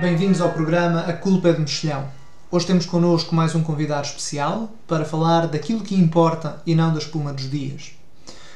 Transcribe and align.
Bem-vindos 0.00 0.40
ao 0.40 0.50
programa 0.50 1.00
A 1.00 1.12
Culpa 1.12 1.50
é 1.50 1.52
de 1.52 1.60
Mexilhão. 1.60 2.08
Hoje 2.50 2.66
temos 2.66 2.86
connosco 2.86 3.34
mais 3.34 3.54
um 3.54 3.62
convidado 3.62 4.06
especial 4.06 4.72
para 4.88 5.04
falar 5.04 5.46
daquilo 5.46 5.82
que 5.82 5.94
importa 5.94 6.62
e 6.64 6.74
não 6.74 6.90
da 6.90 6.98
espuma 6.98 7.34
dos 7.34 7.50
dias. 7.50 7.92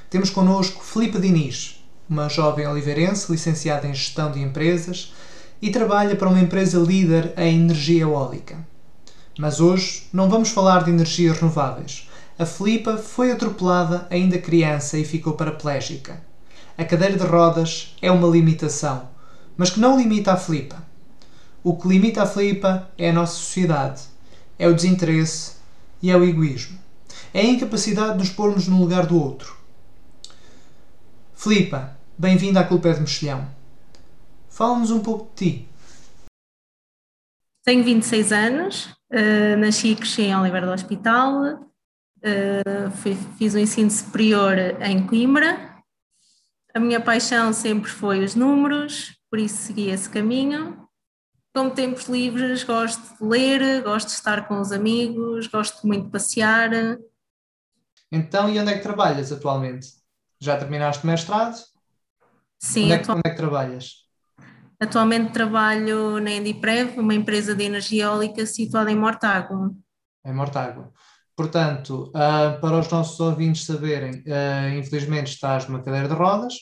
Temos 0.09 0.31
connosco 0.31 0.83
Filipe 0.83 1.19
Diniz, 1.19 1.85
uma 2.09 2.31
jovem 2.31 2.67
oliveirense 2.67 3.31
licenciada 3.31 3.87
em 3.87 3.93
Gestão 3.93 4.33
de 4.33 4.41
Empresas 4.41 5.13
e 5.61 5.69
trabalha 5.71 6.17
para 6.17 6.31
uma 6.31 6.41
empresa 6.41 6.79
líder 6.79 7.35
em 7.37 7.61
energia 7.61 8.05
eólica. 8.05 8.57
Mas 9.39 9.61
hoje 9.61 10.09
não 10.15 10.31
vamos 10.31 10.49
falar 10.49 10.83
de 10.83 10.93
energias 10.93 11.37
renováveis. 11.37 12.09
A 12.39 12.47
Filipa 12.47 12.97
foi 12.97 13.31
atropelada 13.31 14.07
ainda 14.09 14.39
criança 14.39 14.97
e 14.97 15.05
ficou 15.05 15.35
paraplégica. 15.35 16.23
A 16.79 16.87
cadeira 16.87 17.19
de 17.19 17.27
rodas 17.27 17.95
é 18.01 18.11
uma 18.11 18.29
limitação, 18.29 19.11
mas 19.59 19.69
que 19.69 19.79
não 19.79 19.99
limita 19.99 20.33
a 20.33 20.39
Filipa. 20.39 20.94
O 21.67 21.79
que 21.79 21.89
limita 21.89 22.23
a 22.23 22.27
Filipa 22.27 22.91
é 22.99 23.09
a 23.09 23.13
nossa 23.15 23.37
sociedade, 23.37 24.03
é 24.59 24.69
o 24.69 24.75
desinteresse 24.75 25.57
e 26.03 26.11
é 26.11 26.17
o 26.17 26.23
egoísmo. 26.23 26.79
É 27.33 27.41
a 27.41 27.45
incapacidade 27.45 28.13
de 28.13 28.19
nos 28.19 28.29
pormos 28.29 28.69
no 28.69 28.79
lugar 28.79 29.07
do 29.07 29.19
outro. 29.19 29.57
Filipa, 31.33 31.97
bem-vinda 32.19 32.61
à 32.61 32.65
Culpa 32.65 32.91
é 32.91 32.93
de 32.93 33.01
Mexilhão. 33.01 33.49
Fala-nos 34.51 34.91
um 34.91 35.01
pouco 35.01 35.31
de 35.35 35.53
ti. 35.53 35.69
Tenho 37.65 37.83
26 37.83 38.31
anos, 38.31 38.85
uh, 39.11 39.57
nasci 39.59 39.93
e 39.93 39.97
cresci 39.97 40.21
em 40.21 40.37
Oliveira 40.37 40.67
do 40.67 40.73
Hospital, 40.73 41.45
uh, 41.45 42.91
fui, 42.97 43.17
fiz 43.39 43.55
o 43.55 43.59
ensino 43.59 43.91
superior 43.91 44.59
em 44.83 45.07
Coimbra. 45.07 45.83
A 46.75 46.79
minha 46.79 47.01
paixão 47.01 47.55
sempre 47.55 47.91
foi 47.91 48.23
os 48.23 48.35
números, 48.35 49.17
por 49.31 49.39
isso 49.39 49.57
segui 49.63 49.89
esse 49.89 50.11
caminho. 50.11 50.84
Como 51.55 51.71
tempos 51.71 52.07
livres, 52.07 52.65
gosto 52.65 53.01
de 53.17 53.25
ler, 53.25 53.83
gosto 53.85 54.09
de 54.09 54.15
estar 54.15 54.49
com 54.49 54.61
os 54.61 54.73
amigos, 54.73 55.47
gosto 55.47 55.87
muito 55.87 56.07
de 56.07 56.11
passear. 56.11 56.71
Então, 58.11 58.51
e 58.51 58.59
onde 58.59 58.73
é 58.73 58.77
que 58.77 58.83
trabalhas 58.83 59.31
atualmente? 59.31 59.87
Já 60.41 60.57
terminaste 60.57 61.05
o 61.05 61.07
mestrado? 61.07 61.57
Sim, 62.59 62.87
onde 62.87 62.93
é, 62.95 62.99
que, 62.99 63.11
onde 63.11 63.23
é 63.25 63.31
que 63.31 63.37
trabalhas? 63.37 64.05
Atualmente 64.81 65.33
trabalho 65.33 66.19
na 66.19 66.33
Endiprev, 66.33 66.99
uma 66.99 67.15
empresa 67.15 67.55
de 67.55 67.63
energia 67.63 68.05
eólica 68.05 68.45
situada 68.47 68.91
em 68.91 68.97
Mortágua. 68.97 69.73
Em 70.25 70.35
Mortágua. 70.35 70.93
Portanto, 71.37 72.11
uh, 72.11 72.61
para 72.61 72.79
os 72.79 72.89
nossos 72.91 73.19
ouvintes 73.21 73.65
saberem, 73.65 74.25
uh, 74.27 74.77
infelizmente 74.77 75.33
estás 75.33 75.69
numa 75.69 75.83
cadeira 75.83 76.09
de 76.09 76.15
rodas, 76.15 76.55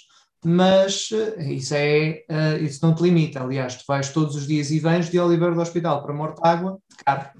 mas 0.45 1.11
uh, 1.11 1.41
isso, 1.41 1.75
é, 1.75 2.25
isso 2.61 2.85
não 2.85 2.95
te 2.95 3.03
limita. 3.03 3.43
Aliás, 3.43 3.77
tu 3.77 3.85
vais 3.87 4.11
todos 4.11 4.35
os 4.35 4.47
dias 4.47 4.71
e 4.71 4.79
vens 4.79 5.11
de 5.11 5.19
Oliveira 5.19 5.55
do 5.55 5.61
Hospital 5.61 6.03
para 6.03 6.15
Mortágua 6.15 6.79
de 6.91 7.05
carro. 7.05 7.31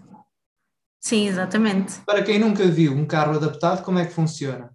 Sim, 1.01 1.27
exatamente. 1.27 2.01
Para 2.07 2.23
quem 2.23 2.39
nunca 2.39 2.65
viu 2.65 2.93
um 2.93 3.05
carro 3.05 3.35
adaptado, 3.35 3.83
como 3.83 3.99
é 3.99 4.07
que 4.07 4.13
funciona? 4.13 4.71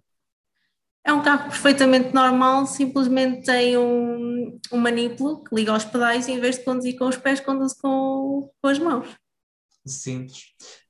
É 1.02 1.12
um 1.12 1.22
carro 1.22 1.44
perfeitamente 1.44 2.14
normal, 2.14 2.66
simplesmente 2.66 3.46
tem 3.46 3.78
um, 3.78 4.60
um 4.70 4.76
manípulo 4.76 5.42
que 5.42 5.54
liga 5.54 5.72
aos 5.72 5.86
pedais 5.86 6.28
e 6.28 6.32
em 6.32 6.38
vez 6.38 6.58
de 6.58 6.64
conduzir 6.64 6.98
com 6.98 7.06
os 7.06 7.16
pés, 7.16 7.40
conduz 7.40 7.72
com, 7.72 8.50
com 8.60 8.68
as 8.68 8.78
mãos. 8.78 9.08
Simples. 9.86 10.42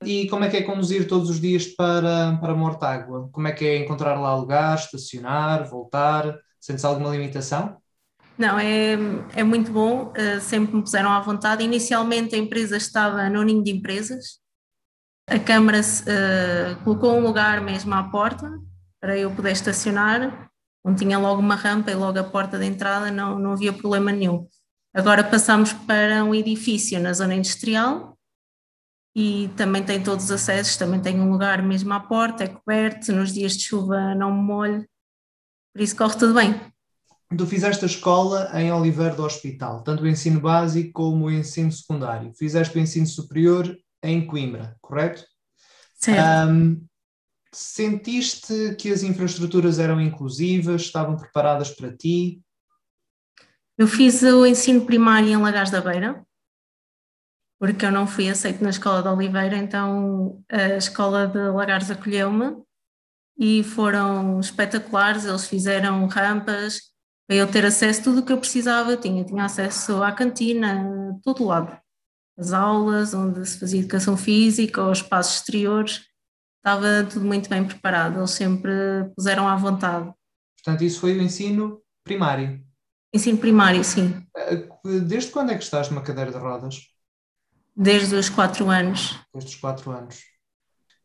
E 0.03 0.29
como 0.29 0.45
é 0.45 0.51
que 0.51 0.57
é 0.57 0.63
conduzir 0.63 1.07
todos 1.07 1.31
os 1.31 1.41
dias 1.41 1.67
para, 1.69 2.37
para 2.41 2.53
Mortágua? 2.53 3.29
Como 3.31 3.47
é 3.47 3.53
que 3.53 3.65
é 3.65 3.79
encontrar 3.79 4.21
lá 4.21 4.35
lugar, 4.35 4.77
estacionar, 4.77 5.71
voltar? 5.71 6.37
Sentes 6.69 6.85
alguma 6.85 7.09
limitação? 7.09 7.79
Não, 8.37 8.59
é, 8.59 8.93
é 9.35 9.43
muito 9.43 9.73
bom, 9.73 10.13
uh, 10.13 10.39
sempre 10.39 10.77
me 10.77 10.83
puseram 10.83 11.11
à 11.11 11.19
vontade. 11.19 11.65
Inicialmente 11.65 12.35
a 12.35 12.39
empresa 12.39 12.77
estava 12.77 13.31
no 13.31 13.43
ninho 13.43 13.65
de 13.65 13.71
empresas, 13.71 14.39
a 15.27 15.39
Câmara 15.39 15.81
uh, 15.81 16.85
colocou 16.85 17.17
um 17.17 17.21
lugar 17.21 17.63
mesmo 17.63 17.95
à 17.95 18.03
porta, 18.11 18.51
para 19.01 19.17
eu 19.17 19.35
poder 19.35 19.53
estacionar, 19.53 20.51
não 20.85 20.95
tinha 20.95 21.19
logo 21.19 21.41
uma 21.41 21.55
rampa 21.55 21.91
e 21.91 21.95
logo 21.95 22.19
a 22.19 22.25
porta 22.25 22.59
de 22.59 22.67
entrada, 22.67 23.11
não, 23.11 23.39
não 23.39 23.53
havia 23.53 23.73
problema 23.73 24.13
nenhum. 24.13 24.47
Agora 24.93 25.25
passamos 25.25 25.73
para 25.73 26.23
um 26.23 26.35
edifício 26.35 27.01
na 27.01 27.15
zona 27.15 27.35
industrial 27.35 28.15
e 29.17 29.49
também 29.57 29.83
tem 29.83 30.03
todos 30.03 30.27
os 30.27 30.31
acessos, 30.31 30.77
também 30.77 31.01
tem 31.01 31.19
um 31.19 31.31
lugar 31.31 31.63
mesmo 31.63 31.95
à 31.95 32.01
porta, 32.01 32.45
é 32.45 32.49
coberto, 32.49 33.11
nos 33.11 33.33
dias 33.33 33.57
de 33.57 33.65
chuva 33.65 34.15
não 34.15 34.31
molho, 34.31 34.87
por 35.79 35.85
isso 35.85 35.97
corre 35.97 36.19
tudo 36.19 36.35
bem. 36.35 36.61
Tu 37.37 37.47
fizeste 37.47 37.85
a 37.85 37.87
escola 37.87 38.51
em 38.55 38.73
Oliveira 38.73 39.15
do 39.15 39.23
Hospital, 39.25 39.85
tanto 39.85 40.03
o 40.03 40.09
ensino 40.09 40.41
básico 40.41 40.91
como 40.93 41.27
o 41.27 41.31
ensino 41.31 41.71
secundário. 41.71 42.33
Fizeste 42.35 42.77
o 42.77 42.81
ensino 42.81 43.07
superior 43.07 43.79
em 44.03 44.27
Coimbra, 44.27 44.77
correto? 44.81 45.25
Certo. 45.95 46.51
Um, 46.51 46.85
Sentiste 47.53 48.75
que 48.75 48.91
as 48.91 49.05
infraestruturas 49.05 49.79
eram 49.79 50.01
inclusivas, 50.01 50.83
estavam 50.83 51.17
preparadas 51.17 51.71
para 51.71 51.97
ti? 51.97 52.43
Eu 53.79 53.87
fiz 53.87 54.23
o 54.23 54.45
ensino 54.45 54.85
primário 54.85 55.29
em 55.29 55.37
Lagares 55.37 55.71
da 55.71 55.81
Beira, 55.81 56.27
porque 57.59 57.87
eu 57.87 57.93
não 57.93 58.07
fui 58.07 58.29
aceito 58.29 58.63
na 58.65 58.71
escola 58.71 59.01
de 59.01 59.09
Oliveira, 59.09 59.57
então 59.57 60.43
a 60.51 60.77
escola 60.77 61.27
de 61.27 61.39
Lagares 61.39 61.91
acolheu-me 61.91 62.68
e 63.39 63.63
foram 63.63 64.41
espetaculares, 64.41 65.25
eles 65.25 65.47
fizeram 65.47 66.07
rampas 66.07 66.81
para 67.27 67.37
eu 67.37 67.47
ter 67.47 67.65
acesso 67.65 68.01
a 68.01 68.05
tudo 68.05 68.21
o 68.21 68.25
que 68.25 68.33
eu 68.33 68.39
precisava, 68.39 68.97
tinha, 68.97 69.25
tinha 69.25 69.45
acesso 69.45 70.03
à 70.03 70.11
cantina, 70.11 70.83
a 71.11 71.21
todo 71.23 71.45
lado, 71.45 71.79
as 72.39 72.53
aulas, 72.53 73.15
onde 73.15 73.47
se 73.47 73.61
fazia 73.61 73.81
educação 73.81 74.17
física, 74.17 74.81
aos 74.81 74.99
espaços 74.99 75.37
exteriores, 75.37 76.05
estava 76.57 77.05
tudo 77.09 77.25
muito 77.27 77.49
bem 77.49 77.65
preparado, 77.65 78.19
eles 78.19 78.31
sempre 78.31 78.73
puseram 79.15 79.47
à 79.47 79.55
vontade. 79.55 80.11
Portanto, 80.57 80.85
isso 80.85 81.01
foi 81.01 81.17
o 81.17 81.23
ensino 81.23 81.81
primário? 82.03 82.65
Ensino 83.15 83.39
primário, 83.39 83.85
sim. 83.85 84.23
Eh, 84.37 84.69
desde 85.07 85.31
quando 85.31 85.53
é 85.53 85.57
que 85.57 85.65
estás 85.65 85.89
numa 85.91 86.03
cadeira 86.03 86.33
de 86.33 86.39
rodas? 86.39 86.81
Desde 87.77 88.15
os 88.17 88.29
quatro 88.29 88.69
anos. 88.71 89.19
Desde 89.33 89.51
os 89.51 89.57
quatro 89.61 89.91
anos. 89.91 90.23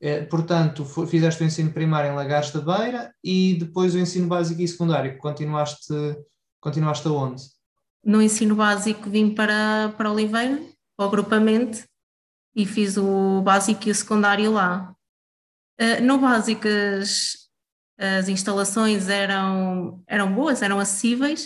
É, 0.05 0.21
portanto, 0.21 0.83
fizeste 1.07 1.41
o 1.41 1.45
ensino 1.45 1.71
primário 1.71 2.11
em 2.11 2.13
Lagares 2.13 2.51
da 2.51 2.59
Beira 2.59 3.15
e 3.23 3.53
depois 3.57 3.95
o 3.95 3.97
ensino 3.97 4.27
básico 4.27 4.61
e 4.61 4.67
secundário. 4.67 5.17
Continuaste, 5.17 5.93
continuaste 6.59 7.07
aonde? 7.07 7.43
No 8.03 8.21
ensino 8.21 8.53
básico 8.53 9.09
vim 9.09 9.33
para, 9.33 9.93
para 9.95 10.11
Oliveira, 10.11 10.61
para 10.97 11.05
o 11.05 11.07
agrupamento, 11.07 11.87
e 12.53 12.65
fiz 12.65 12.97
o 12.97 13.41
básico 13.43 13.87
e 13.87 13.91
o 13.91 13.95
secundário 13.95 14.51
lá. 14.51 14.93
Uh, 15.79 16.03
no 16.03 16.17
básico, 16.17 16.67
as, 16.67 17.37
as, 17.97 18.27
instalações 18.27 19.07
eram, 19.07 20.03
eram 20.05 20.33
boas, 20.35 20.61
eram 20.61 20.81
acessíveis, 20.81 21.45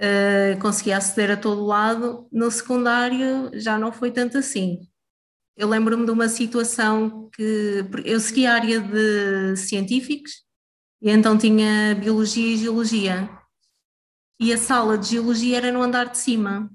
uh, 0.00 0.58
conseguia 0.60 0.96
aceder 0.96 1.30
a 1.30 1.36
todo 1.36 1.64
lado. 1.64 2.26
No 2.32 2.50
secundário, 2.50 3.52
já 3.54 3.78
não 3.78 3.92
foi 3.92 4.10
tanto 4.10 4.36
assim. 4.36 4.87
Eu 5.58 5.66
lembro-me 5.66 6.06
de 6.06 6.12
uma 6.12 6.28
situação 6.28 7.28
que 7.34 7.84
eu 8.04 8.20
segui 8.20 8.46
a 8.46 8.54
área 8.54 8.78
de 8.78 9.56
científicos 9.56 10.44
e 11.02 11.10
então 11.10 11.36
tinha 11.36 11.96
biologia 11.96 12.54
e 12.54 12.56
geologia. 12.56 13.28
E 14.40 14.52
a 14.52 14.56
sala 14.56 14.96
de 14.96 15.08
geologia 15.08 15.56
era 15.56 15.72
no 15.72 15.82
andar 15.82 16.10
de 16.10 16.18
cima. 16.18 16.70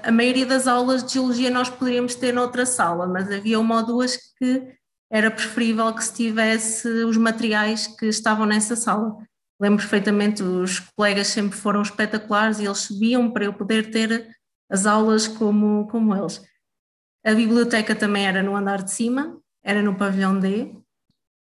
A 0.00 0.12
maioria 0.12 0.46
das 0.46 0.68
aulas 0.68 1.02
de 1.02 1.14
geologia 1.14 1.50
nós 1.50 1.68
poderíamos 1.68 2.14
ter 2.14 2.32
noutra 2.32 2.64
sala, 2.64 3.04
mas 3.08 3.28
havia 3.32 3.58
uma 3.58 3.78
ou 3.78 3.84
duas 3.84 4.16
que 4.38 4.62
era 5.10 5.28
preferível 5.28 5.92
que 5.92 6.04
se 6.04 6.14
tivesse 6.14 6.86
os 6.86 7.16
materiais 7.16 7.88
que 7.88 8.06
estavam 8.06 8.46
nessa 8.46 8.76
sala. 8.76 9.18
Lembro 9.60 9.80
perfeitamente, 9.80 10.40
os 10.40 10.78
colegas 10.78 11.26
sempre 11.26 11.58
foram 11.58 11.82
espetaculares 11.82 12.60
e 12.60 12.64
eles 12.64 12.78
subiam 12.78 13.28
para 13.32 13.46
eu 13.46 13.52
poder 13.52 13.90
ter 13.90 14.28
as 14.70 14.86
aulas 14.86 15.26
como, 15.26 15.88
como 15.88 16.14
eles. 16.14 16.40
A 17.24 17.32
biblioteca 17.32 17.94
também 17.94 18.26
era 18.26 18.42
no 18.42 18.54
andar 18.54 18.82
de 18.82 18.90
cima, 18.90 19.40
era 19.62 19.82
no 19.82 19.96
pavilhão 19.96 20.38
D. 20.38 20.74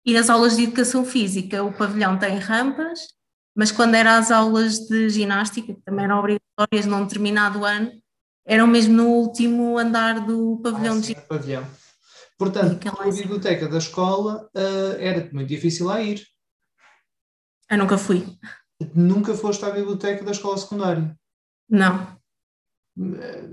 E 0.05 0.17
as 0.17 0.29
aulas 0.29 0.57
de 0.57 0.65
educação 0.65 1.05
física, 1.05 1.63
o 1.63 1.73
pavilhão 1.73 2.19
tem 2.19 2.37
rampas, 2.39 3.01
mas 3.57 3.73
quando 3.73 3.95
eram 3.95 4.11
as 4.11 4.31
aulas 4.31 4.81
de 4.81 5.09
ginástica, 5.09 5.73
que 5.75 5.81
também 5.83 6.05
eram 6.05 6.19
obrigatórias 6.19 6.87
num 6.87 7.05
determinado 7.05 7.65
ano, 7.65 7.93
eram 8.45 8.67
mesmo 8.67 8.95
no 8.95 9.07
último 9.09 9.79
andar 9.79 10.27
do 10.27 10.61
pavilhão 10.63 10.97
ah, 10.97 11.01
de 11.01 11.07
ginástica. 11.09 11.69
Portanto, 12.37 12.89
a 12.89 13.11
biblioteca 13.11 13.69
da 13.69 13.79
escola 13.79 14.51
uh, 14.55 14.97
era 14.99 15.31
muito 15.33 15.49
difícil 15.49 15.89
a 15.91 16.03
ir. 16.03 16.27
Eu 17.71 17.79
nunca 17.79 17.97
fui. 17.97 18.27
Nunca 18.95 19.33
foste 19.35 19.65
à 19.65 19.71
biblioteca 19.71 20.25
da 20.25 20.33
escola 20.33 20.59
secundária? 20.59 21.17
Não. 21.69 22.21
Eh, 22.99 23.49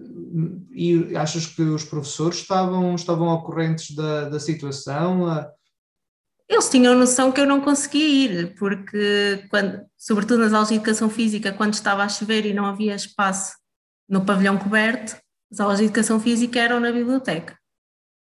e 0.72 1.16
achas 1.16 1.46
que 1.46 1.62
os 1.62 1.84
professores 1.84 2.40
estavam, 2.40 2.96
estavam 2.96 3.28
ocorrentes 3.28 3.96
da, 3.96 4.30
da 4.30 4.40
situação? 4.40 5.28
Eles 6.48 6.70
tinham 6.70 6.96
noção 6.96 7.32
que 7.32 7.40
eu 7.40 7.46
não 7.46 7.62
conseguia 7.62 8.08
ir, 8.08 8.56
porque, 8.56 9.46
quando, 9.50 9.86
sobretudo 9.98 10.40
nas 10.40 10.54
aulas 10.54 10.70
de 10.70 10.76
educação 10.76 11.10
física, 11.10 11.54
quando 11.54 11.74
estava 11.74 12.04
a 12.04 12.10
chover 12.10 12.46
e 12.46 12.54
não 12.54 12.66
havia 12.66 12.96
espaço 12.96 13.56
no 14.10 14.26
pavilhão 14.26 14.58
coberto, 14.58 15.16
As 15.52 15.60
aulas 15.60 15.80
de 15.80 15.86
educação 15.86 16.20
física 16.20 16.60
eram 16.60 16.80
na 16.80 16.92
biblioteca. 16.92 17.58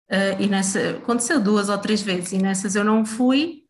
Uh, 0.09 0.42
e 0.42 0.47
nessa, 0.47 0.97
aconteceu 0.97 1.39
duas 1.42 1.69
ou 1.69 1.77
três 1.77 2.01
vezes, 2.01 2.33
e 2.33 2.38
nessas 2.38 2.75
eu 2.75 2.83
não 2.83 3.06
fui, 3.06 3.63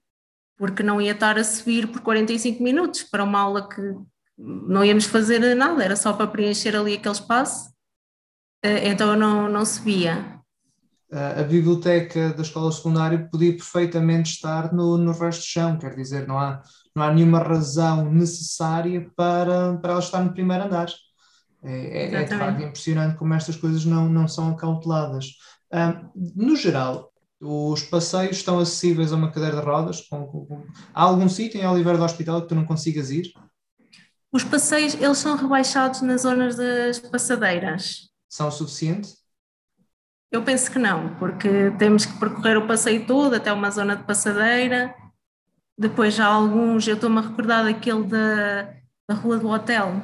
porque 0.58 0.82
não 0.82 1.00
ia 1.00 1.12
estar 1.12 1.38
a 1.38 1.44
subir 1.44 1.88
por 1.88 2.02
45 2.02 2.64
minutos 2.64 3.04
para 3.04 3.24
uma 3.24 3.40
aula 3.40 3.68
que 3.70 3.82
não 4.42 4.84
íamos 4.84 5.06
fazer 5.06 5.56
nada, 5.56 5.84
era 5.84 5.96
só 5.96 6.14
para 6.14 6.28
preencher 6.28 6.76
ali 6.76 6.96
aquele 6.96 7.14
espaço, 7.14 7.70
uh, 8.66 8.82
então 8.84 9.12
eu 9.12 9.18
não, 9.18 9.50
não 9.50 9.66
subia. 9.66 10.40
Uh, 11.12 11.42
a 11.42 11.44
biblioteca 11.44 12.34
da 12.34 12.42
escola 12.42 12.72
secundária 12.72 13.28
podia 13.30 13.52
perfeitamente 13.52 14.32
estar 14.32 14.74
no, 14.74 14.98
no 14.98 15.12
resto 15.12 15.42
do 15.42 15.46
chão, 15.46 15.78
quer 15.78 15.96
dizer, 15.96 16.28
não 16.28 16.40
há, 16.40 16.62
não 16.96 17.04
há 17.04 17.14
nenhuma 17.14 17.40
razão 17.40 18.12
necessária 18.12 19.10
para, 19.16 19.78
para 19.78 19.92
ela 19.92 20.00
estar 20.00 20.24
no 20.24 20.34
primeiro 20.34 20.64
andar. 20.64 20.88
É, 21.64 22.06
é, 22.06 22.14
é 22.16 22.24
de 22.24 22.36
facto 22.36 22.64
impressionante 22.64 23.18
como 23.18 23.36
estas 23.36 23.56
coisas 23.56 23.86
não, 23.86 24.10
não 24.10 24.28
são 24.28 24.50
acauteladas. 24.50 25.28
no 26.36 26.56
geral, 26.56 27.12
os 27.40 27.84
passeios 27.84 28.38
estão 28.38 28.58
acessíveis 28.58 29.12
a 29.12 29.16
uma 29.16 29.32
cadeira 29.32 29.58
de 29.58 29.66
rodas? 29.66 30.02
Com, 30.02 30.26
com, 30.26 30.46
com... 30.46 30.64
Há 30.94 31.04
algum 31.04 31.28
sítio 31.30 31.60
em 31.60 31.68
Oliveira 31.68 31.98
do 31.98 32.04
Hospital 32.04 32.42
que 32.42 32.48
tu 32.48 32.56
não 32.56 32.66
consigas 32.66 33.12
ir? 33.12 33.32
Os 34.32 34.44
passeios, 34.44 34.94
eles 34.94 35.18
são 35.18 35.36
rebaixados 35.36 36.02
nas 36.02 36.22
zonas 36.22 36.56
das 36.56 37.00
passadeiras. 37.00 38.10
São 38.30 38.48
o 38.48 38.52
suficiente? 38.52 39.14
Eu 40.32 40.44
penso 40.44 40.72
que 40.72 40.80
não, 40.80 41.16
porque 41.16 41.72
temos 41.78 42.06
que 42.06 42.18
percorrer 42.18 42.58
o 42.58 42.66
passeio 42.66 43.06
todo 43.06 43.36
até 43.36 43.52
uma 43.52 43.70
zona 43.70 43.98
de 43.98 44.04
passadeira. 44.04 44.96
Depois 45.78 46.14
já 46.14 46.28
alguns, 46.28 46.88
eu 46.88 46.96
estou-me 46.96 47.18
a 47.18 47.22
recordar 47.22 47.66
daquele 47.66 48.04
da, 48.04 48.74
da 49.10 49.16
Rua 49.16 49.38
do 49.38 49.50
Hotel, 49.50 50.02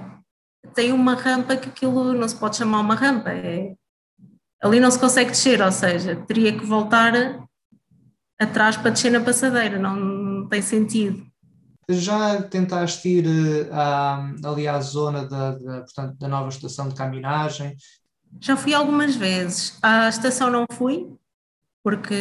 tem 0.73 0.91
uma 0.91 1.15
rampa 1.15 1.55
que 1.57 1.69
aquilo 1.69 2.13
não 2.13 2.27
se 2.27 2.35
pode 2.35 2.57
chamar 2.57 2.81
uma 2.81 2.95
rampa, 2.95 3.31
é, 3.31 3.75
ali 4.61 4.79
não 4.79 4.91
se 4.91 4.99
consegue 4.99 5.31
descer, 5.31 5.61
ou 5.61 5.71
seja, 5.71 6.15
teria 6.27 6.57
que 6.57 6.65
voltar 6.65 7.13
atrás 8.39 8.77
para 8.77 8.91
descer 8.91 9.11
na 9.11 9.19
passadeira, 9.19 9.79
não, 9.79 9.95
não 9.95 10.47
tem 10.47 10.61
sentido. 10.61 11.25
Já 11.89 12.41
tentaste 12.41 13.07
ir 13.07 13.25
uh, 13.27 14.47
ali 14.47 14.67
à 14.67 14.79
zona 14.81 15.25
da, 15.25 15.51
da, 15.51 15.81
portanto, 15.81 16.17
da 16.17 16.27
nova 16.27 16.49
estação 16.49 16.89
de 16.89 16.95
caminhagem? 16.95 17.75
Já 18.41 18.57
fui 18.57 18.73
algumas 18.73 19.15
vezes. 19.15 19.77
À 19.81 20.09
estação 20.09 20.49
não 20.51 20.65
fui, 20.73 21.09
porque 21.83 22.13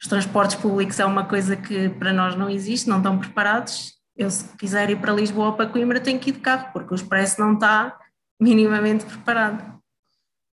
os 0.00 0.08
transportes 0.08 0.56
públicos 0.56 1.00
é 1.00 1.04
uma 1.04 1.24
coisa 1.24 1.56
que 1.56 1.88
para 1.88 2.12
nós 2.12 2.36
não 2.36 2.48
existe, 2.48 2.88
não 2.88 2.98
estão 2.98 3.18
preparados 3.18 3.96
eu 4.16 4.30
se 4.30 4.48
quiser 4.56 4.88
ir 4.88 5.00
para 5.00 5.12
Lisboa 5.12 5.48
ou 5.48 5.52
para 5.52 5.68
Coimbra 5.68 6.00
tenho 6.00 6.18
que 6.18 6.30
ir 6.30 6.34
de 6.34 6.40
carro, 6.40 6.72
porque 6.72 6.94
o 6.94 6.96
expresso 6.96 7.40
não 7.40 7.54
está 7.54 7.96
minimamente 8.40 9.04
preparado. 9.04 9.75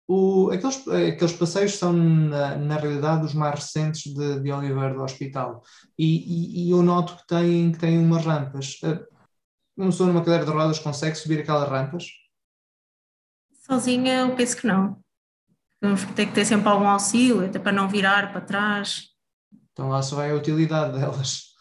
O, 0.08 0.50
aqueles, 0.52 0.86
aqueles 0.88 1.34
passeios 1.34 1.78
são, 1.78 1.94
na, 1.94 2.56
na 2.58 2.76
realidade, 2.76 3.26
os 3.26 3.34
mais 3.34 3.56
recentes 3.56 4.14
de, 4.14 4.40
de 4.42 4.52
Oliveira 4.52 4.94
do 4.94 5.04
Hospital. 5.04 5.62
E, 5.98 6.06
e, 6.06 6.68
e, 6.68 6.72
eu 6.72 6.84
noto 6.84 7.16
que 7.16 7.28
tem, 7.28 7.72
que 7.72 7.78
tem 7.80 7.98
umas 7.98 8.26
rampas. 8.26 8.80
Eh, 8.84 9.00
uma 9.78 9.88
pessoa 9.88 10.08
numa 10.08 10.24
cadeira 10.24 10.46
de 10.46 10.52
rodas 10.52 10.80
consegue 10.80 11.16
subir 11.16 11.40
aquelas 11.40 11.70
rampas? 11.70 12.06
Sozinha, 13.66 14.20
eu 14.20 14.36
penso 14.36 14.58
que 14.58 14.68
não. 14.68 15.02
Vamos 15.82 16.04
ter 16.16 16.26
que 16.26 16.34
ter 16.34 16.46
sempre 16.46 16.68
algum 16.68 16.88
auxílio, 16.88 17.46
até 17.46 17.58
para 17.58 17.72
não 17.72 17.88
virar 17.88 18.32
para 18.32 18.42
trás. 18.42 19.08
Então 19.72 19.90
lá 19.90 20.02
só 20.02 20.18
vai 20.18 20.32
a 20.32 20.36
utilidade 20.36 21.00
delas. 21.00 21.54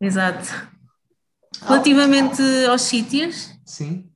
Exato. 0.00 0.74
Relativamente 1.62 2.42
aos 2.68 2.82
sítios, 2.82 3.54
Sim. 3.64 4.13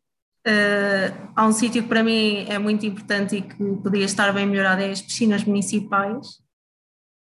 Uh, 0.48 1.28
há 1.36 1.46
um 1.46 1.52
sítio 1.52 1.82
que 1.82 1.88
para 1.88 2.02
mim 2.02 2.46
é 2.48 2.58
muito 2.58 2.86
importante 2.86 3.36
e 3.36 3.42
que 3.42 3.54
podia 3.82 4.06
estar 4.06 4.32
bem 4.32 4.46
melhorado, 4.46 4.80
é 4.80 4.90
as 4.90 5.02
piscinas 5.02 5.44
municipais, 5.44 6.38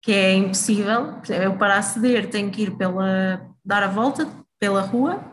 que 0.01 0.11
é 0.11 0.33
impossível. 0.33 1.21
Eu 1.29 1.57
para 1.57 1.77
aceder 1.77 2.29
tenho 2.29 2.51
que 2.51 2.63
ir 2.63 2.71
pela, 2.75 3.49
dar 3.63 3.81
a 3.81 3.87
volta 3.87 4.29
pela 4.59 4.81
rua. 4.81 5.23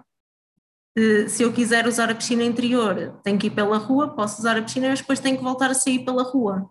Uh, 0.97 1.29
se 1.29 1.43
eu 1.43 1.53
quiser 1.53 1.89
usar 1.89 2.09
a 2.11 2.15
piscina 2.15 2.45
interior, 2.45 3.19
tenho 3.25 3.39
que 3.39 3.49
ir 3.49 3.51
pela 3.51 3.79
rua, 3.79 4.15
posso 4.15 4.39
usar 4.39 4.57
a 4.57 4.63
piscina, 4.63 4.89
mas 4.89 5.01
depois 5.01 5.19
tenho 5.19 5.37
que 5.37 5.43
voltar 5.43 5.71
a 5.71 5.75
sair 5.75 6.05
pela 6.05 6.23
rua. 6.23 6.71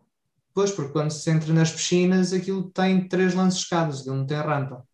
Pois, 0.54 0.72
porque 0.72 0.94
quando 0.94 1.12
se 1.12 1.30
entra 1.30 1.54
nas 1.54 1.72
piscinas, 1.72 2.32
aquilo 2.32 2.64
tem 2.72 3.08
três 3.10 3.34
lances 3.34 3.60
escadas, 3.60 4.06
não 4.06 4.26
tem 4.26 4.38
rampa. 4.38 4.88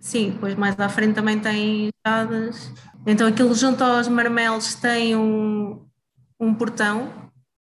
Sim, 0.00 0.30
depois 0.30 0.54
mais 0.54 0.78
à 0.78 0.88
frente 0.88 1.14
também 1.14 1.38
tem 1.38 1.88
escadas. 1.88 2.72
Então 3.06 3.26
aquilo 3.26 3.54
junto 3.54 3.82
aos 3.82 4.08
marmelos 4.08 4.74
tem 4.74 5.16
um, 5.16 5.86
um 6.38 6.54
portão 6.54 7.30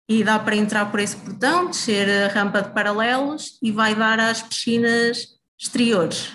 e 0.10 0.24
dá 0.24 0.38
para 0.38 0.56
entrar 0.56 0.90
por 0.92 1.00
esse 1.00 1.16
portão, 1.16 1.68
descer 1.68 2.10
a 2.26 2.34
rampa 2.34 2.62
de 2.62 2.72
paralelos 2.72 3.58
e 3.62 3.72
vai 3.72 3.96
dar 3.96 4.20
às 4.20 4.42
piscinas 4.42 5.28
exteriores. 5.60 6.32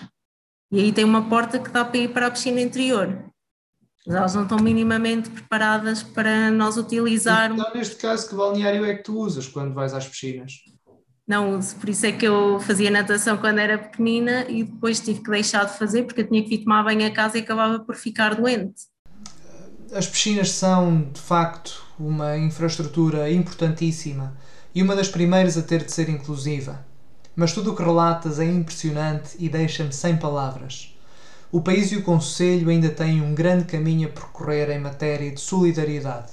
E 0.70 0.80
aí 0.80 0.92
tem 0.92 1.04
uma 1.04 1.28
porta 1.28 1.58
que 1.58 1.70
dá 1.70 1.84
para 1.84 1.98
ir 1.98 2.12
para 2.12 2.26
a 2.26 2.30
piscina 2.30 2.60
interior. 2.60 3.24
Mas 4.06 4.16
elas 4.16 4.34
não 4.34 4.44
estão 4.44 4.58
minimamente 4.58 5.28
preparadas 5.28 6.02
para 6.02 6.50
nós 6.50 6.76
utilizarmos. 6.76 7.60
Então, 7.60 7.74
neste 7.74 7.96
caso, 7.96 8.28
que 8.28 8.34
balneário 8.34 8.84
é 8.84 8.94
que 8.94 9.02
tu 9.02 9.18
usas 9.18 9.46
quando 9.46 9.74
vais 9.74 9.92
às 9.92 10.06
piscinas? 10.06 10.52
Não 11.28 11.56
uso. 11.58 11.76
Por 11.76 11.90
isso 11.90 12.06
é 12.06 12.12
que 12.12 12.26
eu 12.26 12.58
fazia 12.58 12.90
natação 12.90 13.36
quando 13.36 13.58
era 13.58 13.76
pequenina 13.76 14.46
e 14.48 14.64
depois 14.64 14.98
tive 14.98 15.20
que 15.20 15.30
deixar 15.30 15.64
de 15.64 15.78
fazer 15.78 16.04
porque 16.04 16.22
eu 16.22 16.26
tinha 16.26 16.42
que 16.42 16.48
vir 16.48 16.64
tomar 16.64 16.82
banho 16.82 17.06
a 17.06 17.10
casa 17.10 17.36
e 17.36 17.42
acabava 17.42 17.78
por 17.80 17.94
ficar 17.94 18.34
doente. 18.34 18.86
As 19.92 20.06
piscinas 20.06 20.50
são, 20.50 21.02
de 21.12 21.20
facto, 21.20 21.84
uma 22.00 22.36
infraestrutura 22.36 23.30
importantíssima 23.30 24.34
e 24.74 24.82
uma 24.82 24.96
das 24.96 25.08
primeiras 25.08 25.58
a 25.58 25.62
ter 25.62 25.84
de 25.84 25.92
ser 25.92 26.08
inclusiva. 26.08 26.84
Mas 27.36 27.52
tudo 27.52 27.72
o 27.72 27.76
que 27.76 27.82
relatas 27.82 28.40
é 28.40 28.44
impressionante 28.44 29.36
e 29.38 29.48
deixa-me 29.48 29.92
sem 29.92 30.16
palavras. 30.16 30.94
O 31.52 31.60
país 31.60 31.92
e 31.92 31.96
o 31.96 32.02
Conselho 32.02 32.68
ainda 32.68 32.90
têm 32.90 33.22
um 33.22 33.34
grande 33.34 33.64
caminho 33.64 34.08
a 34.08 34.12
percorrer 34.12 34.70
em 34.70 34.78
matéria 34.78 35.30
de 35.30 35.40
solidariedade. 35.40 36.32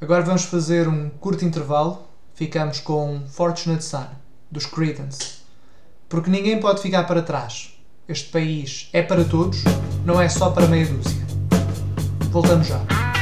Agora 0.00 0.24
vamos 0.24 0.44
fazer 0.44 0.88
um 0.88 1.08
curto 1.08 1.44
intervalo 1.44 2.07
ficamos 2.38 2.78
com 2.78 3.20
Fortunate 3.26 3.82
Son, 3.82 4.06
dos 4.48 4.64
Creedence. 4.64 5.38
Porque 6.08 6.30
ninguém 6.30 6.60
pode 6.60 6.80
ficar 6.80 7.02
para 7.02 7.20
trás. 7.20 7.76
Este 8.08 8.30
país 8.30 8.88
é 8.92 9.02
para 9.02 9.24
todos, 9.24 9.64
não 10.06 10.22
é 10.22 10.28
só 10.28 10.50
para 10.50 10.68
meia 10.68 10.86
dúzia. 10.86 11.26
Voltamos 12.30 12.68
já. 12.68 13.17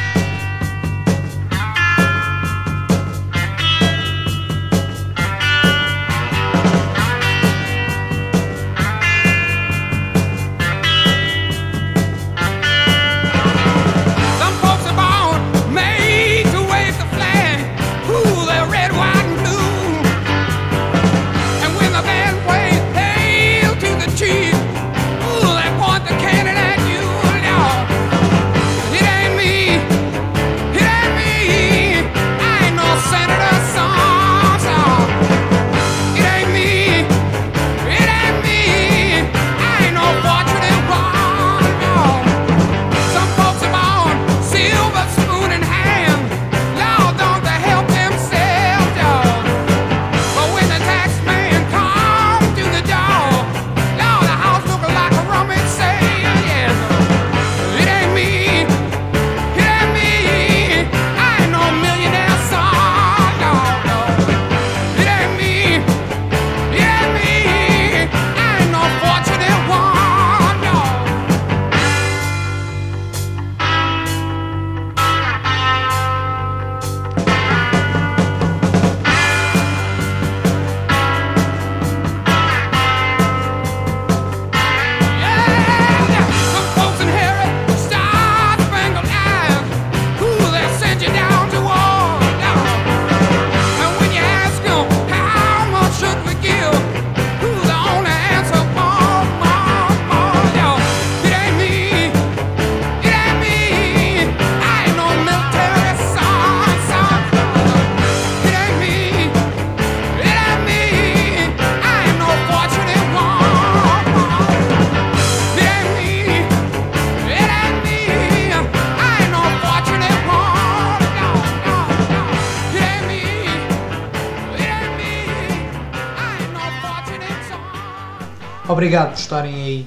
Obrigado 128.69 129.11
por 129.11 129.21
estarem 129.21 129.55
aí. 129.55 129.87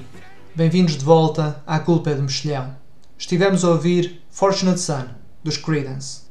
Bem-vindos 0.54 0.96
de 0.96 1.04
volta 1.04 1.62
à 1.66 1.78
Culpa 1.78 2.10
é 2.10 2.14
de 2.14 2.22
Mexilhão. 2.22 2.74
Estivemos 3.18 3.62
a 3.62 3.68
ouvir 3.68 4.22
Fortunate 4.30 4.80
Son, 4.80 5.04
dos 5.44 5.58
Creedence. 5.58 6.22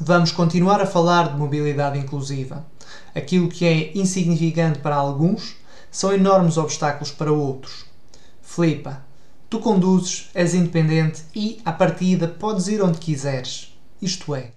Vamos 0.00 0.32
continuar 0.32 0.80
a 0.80 0.86
falar 0.86 1.28
de 1.28 1.38
mobilidade 1.38 1.96
inclusiva. 1.96 2.66
Aquilo 3.14 3.48
que 3.48 3.64
é 3.64 3.96
insignificante 3.96 4.80
para 4.80 4.96
alguns 4.96 5.54
são 5.88 6.12
enormes 6.12 6.56
obstáculos 6.56 7.12
para 7.12 7.32
outros. 7.32 7.84
Flipa, 8.42 9.04
tu 9.48 9.60
conduzes, 9.60 10.30
és 10.34 10.54
independente 10.54 11.22
e, 11.32 11.60
à 11.64 11.70
partida, 11.70 12.26
podes 12.26 12.66
ir 12.66 12.82
onde 12.82 12.98
quiseres. 12.98 13.72
Isto 14.02 14.34
é, 14.34 14.50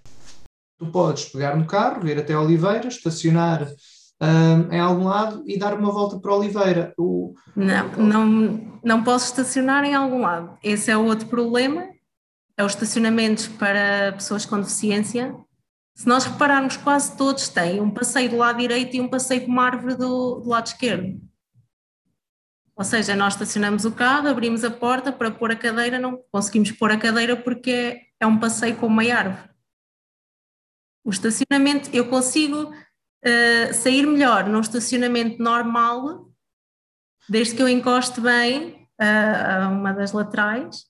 tu 0.80 0.88
podes 0.88 1.26
pegar 1.26 1.56
no 1.56 1.66
carro, 1.66 2.02
vir 2.02 2.18
até 2.18 2.36
Oliveira, 2.36 2.88
estacionar 2.88 3.72
em 4.72 4.80
algum 4.80 5.06
lado 5.06 5.44
e 5.48 5.58
dar 5.58 5.74
uma 5.74 5.92
volta 5.92 6.20
para 6.20 6.36
Oliveira. 6.36 6.94
O... 6.98 7.34
Não, 7.56 7.90
não, 7.94 8.80
não 8.84 9.04
posso 9.04 9.26
estacionar 9.26 9.84
em 9.84 9.96
algum 9.96 10.22
lado. 10.22 10.58
Esse 10.64 10.92
é 10.92 10.98
o 10.98 11.06
outro 11.06 11.28
problema. 11.28 11.90
É 12.56 12.64
os 12.64 12.74
estacionamentos 12.74 13.48
para 13.48 14.12
pessoas 14.14 14.46
com 14.46 14.60
deficiência. 14.60 15.36
Se 15.96 16.08
nós 16.08 16.26
repararmos, 16.26 16.78
quase 16.78 17.18
todos 17.18 17.50
têm 17.50 17.82
um 17.82 17.90
passeio 17.90 18.30
do 18.30 18.38
lado 18.38 18.60
direito 18.60 18.96
e 18.96 19.02
um 19.02 19.08
passeio 19.08 19.46
com 19.46 19.52
uma 19.52 19.66
árvore 19.66 19.96
do, 19.96 20.40
do 20.40 20.50
lado 20.50 20.68
esquerdo. 20.68 21.20
Ou 22.76 22.86
seja, 22.86 23.16
nós 23.16 23.34
estacionamos 23.34 23.86
o 23.86 23.92
carro, 23.92 24.28
abrimos 24.28 24.64
a 24.64 24.72
porta 24.72 25.12
para 25.12 25.30
pôr 25.30 25.52
a 25.52 25.56
cadeira, 25.56 26.00
não 26.00 26.20
conseguimos 26.32 26.72
pôr 26.72 26.92
a 26.92 26.98
cadeira 26.98 27.36
porque 27.36 28.00
é 28.20 28.26
um 28.26 28.40
passeio 28.40 28.76
com 28.78 28.88
uma 28.88 29.04
árvore. 29.04 29.50
O 31.04 31.10
estacionamento, 31.10 31.90
eu 31.94 32.08
consigo 32.08 32.72
uh, 33.26 33.74
sair 33.74 34.06
melhor 34.06 34.48
num 34.48 34.62
estacionamento 34.62 35.42
normal, 35.42 36.30
desde 37.30 37.56
que 37.56 37.62
eu 37.62 37.70
encoste 37.70 38.20
bem 38.22 38.88
uh, 39.00 39.64
a 39.64 39.70
uma 39.70 39.94
das 39.94 40.12
laterais, 40.12 40.86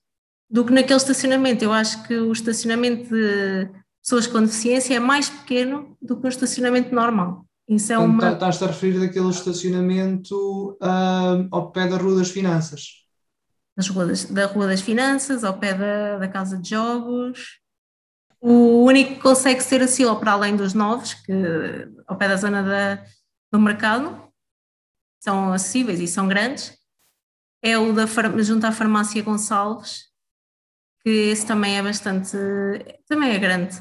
do 0.50 0.64
que 0.64 0.72
naquele 0.72 0.98
estacionamento. 0.98 1.64
Eu 1.64 1.72
acho 1.72 2.02
que 2.06 2.14
o 2.14 2.32
estacionamento 2.32 3.08
de 3.08 3.70
pessoas 4.02 4.26
com 4.26 4.40
deficiência 4.40 4.94
é 4.94 5.00
mais 5.00 5.30
pequeno 5.30 5.96
do 6.00 6.20
que 6.20 6.26
o 6.26 6.28
estacionamento 6.28 6.94
normal. 6.94 7.46
Isso 7.68 7.92
é 7.92 7.98
uma... 7.98 8.20
Tá, 8.20 8.32
estás-te 8.32 8.64
a 8.64 8.66
referir 8.66 9.00
daquele 9.00 9.30
estacionamento 9.30 10.76
uh, 10.82 11.48
ao 11.50 11.70
pé 11.70 11.86
da 11.86 11.96
Rua 11.96 12.16
das 12.18 12.30
Finanças? 12.30 13.02
Das 13.76 13.88
ruas, 13.88 14.24
da 14.26 14.46
Rua 14.46 14.66
das 14.66 14.82
Finanças, 14.82 15.44
ao 15.44 15.58
pé 15.58 15.72
da, 15.72 16.18
da 16.18 16.28
Casa 16.28 16.58
de 16.58 16.70
Jogos, 16.70 17.61
o 18.44 18.82
único 18.84 19.14
que 19.14 19.20
consegue 19.20 19.62
ser 19.62 19.80
assim, 19.82 20.04
ou 20.04 20.18
para 20.18 20.32
além 20.32 20.56
dos 20.56 20.74
novos, 20.74 21.14
que 21.14 21.32
ao 22.08 22.16
pé 22.18 22.26
da 22.26 22.36
zona 22.36 22.60
da, 22.60 23.04
do 23.52 23.60
mercado, 23.60 24.20
são 25.20 25.52
acessíveis 25.52 26.00
e 26.00 26.08
são 26.08 26.26
grandes, 26.26 26.76
é 27.62 27.78
o 27.78 27.92
da 27.92 28.04
junto 28.42 28.66
à 28.66 28.72
farmácia 28.72 29.22
Gonçalves, 29.22 30.06
que 31.04 31.08
esse 31.08 31.46
também 31.46 31.78
é 31.78 31.82
bastante, 31.82 32.36
também 33.06 33.30
é 33.30 33.38
grande. 33.38 33.80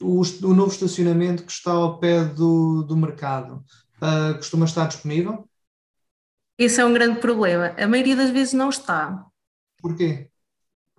O, 0.00 0.20
o 0.20 0.54
novo 0.54 0.70
estacionamento 0.70 1.42
que 1.42 1.50
está 1.50 1.72
ao 1.72 1.98
pé 1.98 2.24
do, 2.24 2.84
do 2.84 2.96
mercado 2.96 3.64
uh, 4.00 4.36
costuma 4.36 4.64
estar 4.64 4.86
disponível? 4.86 5.48
Esse 6.56 6.80
é 6.80 6.84
um 6.84 6.92
grande 6.92 7.20
problema. 7.20 7.74
A 7.76 7.88
maioria 7.88 8.14
das 8.14 8.30
vezes 8.30 8.52
não 8.52 8.68
está. 8.68 9.26
Porquê? 9.80 10.30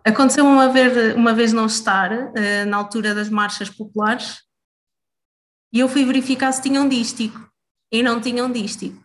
Aconteceu 0.10 0.44
uma 0.44 0.70
vez, 0.70 1.16
uma 1.16 1.36
vez 1.36 1.54
não 1.54 1.68
estar, 1.68 2.12
uh, 2.12 2.66
na 2.68 2.78
altura 2.78 3.14
das 3.14 3.30
marchas 3.30 3.70
populares, 3.70 4.42
e 5.72 5.80
eu 5.80 5.88
fui 5.88 6.04
verificar 6.04 6.52
se 6.52 6.64
tinham 6.64 6.90
dístico, 6.90 7.40
e 7.94 8.02
não 8.02 8.20
tinham 8.20 8.52
dístico. 8.52 9.00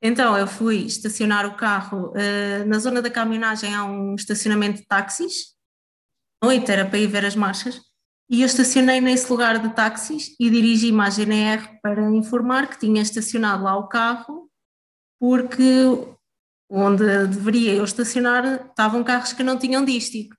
Então 0.00 0.38
eu 0.38 0.46
fui 0.46 0.86
estacionar 0.86 1.44
o 1.44 1.56
carro, 1.56 2.10
uh, 2.10 2.64
na 2.68 2.78
zona 2.78 3.02
da 3.02 3.10
caminhonagem 3.10 3.74
há 3.74 3.84
um 3.84 4.14
estacionamento 4.14 4.78
de 4.80 4.86
táxis, 4.86 5.56
noite 6.40 6.70
era 6.70 6.86
para 6.86 6.98
ir 6.98 7.08
ver 7.08 7.26
as 7.26 7.34
marchas, 7.34 7.80
e 8.30 8.42
eu 8.42 8.46
estacionei 8.46 9.00
nesse 9.00 9.28
lugar 9.28 9.58
de 9.58 9.74
táxis 9.74 10.36
e 10.38 10.48
dirigi-me 10.48 11.00
à 11.00 11.10
GNR 11.10 11.80
para 11.82 12.08
informar 12.12 12.68
que 12.68 12.78
tinha 12.78 13.02
estacionado 13.02 13.64
lá 13.64 13.76
o 13.76 13.88
carro, 13.88 14.48
porque 15.18 15.84
onde 16.70 17.26
deveria 17.26 17.74
eu 17.74 17.84
estacionar, 17.84 18.68
estavam 18.68 19.02
carros 19.02 19.32
que 19.32 19.42
não 19.42 19.58
tinham 19.58 19.84
dístico. 19.84 20.36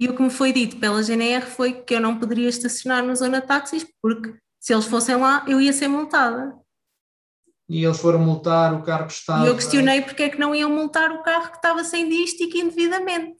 E 0.00 0.08
o 0.08 0.16
que 0.16 0.22
me 0.22 0.30
foi 0.30 0.52
dito 0.52 0.78
pela 0.78 1.02
GNR 1.02 1.44
foi 1.44 1.72
que 1.72 1.94
eu 1.94 2.00
não 2.00 2.18
poderia 2.18 2.48
estacionar 2.48 3.04
na 3.04 3.14
zona 3.14 3.40
de 3.40 3.46
táxis, 3.46 3.86
porque 4.00 4.34
se 4.58 4.72
eles 4.72 4.86
fossem 4.86 5.16
lá, 5.16 5.44
eu 5.46 5.60
ia 5.60 5.72
ser 5.72 5.88
multada. 5.88 6.54
E 7.68 7.84
eles 7.84 7.98
foram 7.98 8.18
multar 8.18 8.72
o 8.74 8.82
carro 8.82 9.06
que 9.06 9.12
estava. 9.12 9.44
E 9.44 9.48
eu 9.48 9.54
questionei 9.54 10.00
porque 10.00 10.24
é 10.24 10.28
que 10.28 10.38
não 10.38 10.54
iam 10.54 10.70
multar 10.70 11.10
o 11.10 11.22
carro 11.22 11.50
que 11.50 11.56
estava 11.56 11.84
sem 11.84 12.08
dístico 12.08 12.56
indevidamente. 12.56 13.36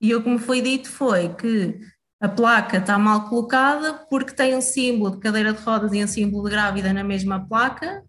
E 0.00 0.14
o 0.14 0.22
que 0.22 0.28
me 0.28 0.38
foi 0.38 0.60
dito 0.60 0.90
foi 0.90 1.34
que 1.34 1.80
a 2.20 2.28
placa 2.28 2.78
está 2.78 2.98
mal 2.98 3.28
colocada 3.28 3.94
porque 4.10 4.32
tem 4.32 4.56
um 4.56 4.60
símbolo 4.60 5.12
de 5.12 5.18
cadeira 5.18 5.52
de 5.52 5.62
rodas 5.62 5.92
e 5.92 6.04
um 6.04 6.08
símbolo 6.08 6.44
de 6.44 6.50
grávida 6.50 6.92
na 6.92 7.02
mesma 7.02 7.46
placa 7.48 8.04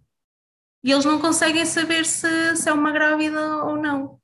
e 0.83 0.91
eles 0.91 1.05
não 1.05 1.19
conseguem 1.19 1.65
saber 1.65 2.05
se, 2.05 2.55
se 2.55 2.67
é 2.67 2.73
uma 2.73 2.91
grávida 2.91 3.63
ou 3.63 3.77
não. 3.77 4.19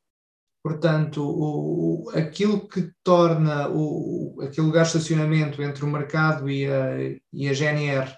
Portanto, 0.62 1.24
o, 1.24 2.12
aquilo 2.14 2.68
que 2.68 2.92
torna 3.02 3.70
o, 3.70 4.42
aquele 4.42 4.68
lugar 4.68 4.84
de 4.84 4.90
estacionamento 4.90 5.62
entre 5.64 5.86
o 5.86 5.88
mercado 5.88 6.50
e 6.50 6.68
a, 6.68 6.98
e 7.32 7.48
a 7.48 7.54
GNR 7.54 8.14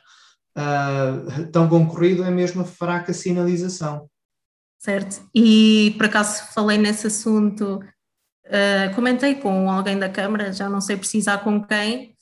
uh, 0.57 1.47
tão 1.51 1.69
concorrido 1.69 2.23
é 2.23 2.31
mesmo 2.31 2.61
a 2.63 2.65
fraca 2.65 3.13
sinalização. 3.13 4.09
Certo, 4.79 5.21
e 5.35 5.93
por 5.97 6.07
acaso 6.07 6.51
falei 6.55 6.79
nesse 6.79 7.05
assunto, 7.05 7.75
uh, 7.75 8.95
comentei 8.95 9.35
com 9.35 9.69
alguém 9.69 9.99
da 9.99 10.09
Câmara, 10.09 10.51
já 10.51 10.67
não 10.67 10.81
sei 10.81 10.97
precisar 10.97 11.37
com 11.39 11.63
quem, 11.63 12.15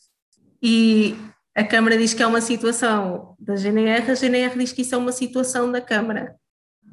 e 0.62 1.16
a 1.56 1.64
Câmara 1.64 1.98
diz 1.98 2.14
que 2.14 2.24
é 2.24 2.28
uma 2.28 2.42
situação 2.42 3.36
da 3.40 3.56
GNR, 3.56 4.12
a 4.12 4.16
GNR 4.16 4.58
diz 4.58 4.72
que 4.72 4.82
isso 4.82 4.96
é 4.96 4.98
uma 4.98 5.12
situação 5.12 5.72
da 5.72 5.82
Câmara. 5.82 6.36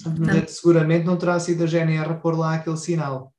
Portanto, 0.02 0.48
seguramente 0.48 1.06
não 1.06 1.16
terá 1.16 1.38
sido 1.38 1.64
a 1.64 1.66
GNR 1.66 2.20
pôr 2.20 2.36
lá 2.36 2.54
aquele 2.54 2.76
sinal. 2.76 3.32